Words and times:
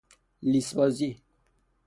لیس 0.51 0.69
بازی 0.77 1.21